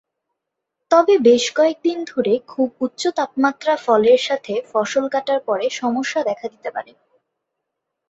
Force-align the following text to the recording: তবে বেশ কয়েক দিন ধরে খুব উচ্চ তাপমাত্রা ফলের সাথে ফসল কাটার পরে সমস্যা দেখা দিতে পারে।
তবে 0.91 1.13
বেশ 1.19 1.43
কয়েক 1.55 1.77
দিন 1.83 1.99
ধরে 2.03 2.33
খুব 2.47 2.69
উচ্চ 2.81 3.01
তাপমাত্রা 3.17 3.73
ফলের 3.77 4.19
সাথে 4.27 4.53
ফসল 4.71 5.05
কাটার 5.09 5.39
পরে 5.47 5.65
সমস্যা 5.81 6.21
দেখা 6.23 6.47
দিতে 6.47 6.69
পারে। 6.75 6.91